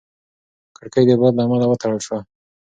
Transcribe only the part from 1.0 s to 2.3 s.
د باد له امله وتړل شوه.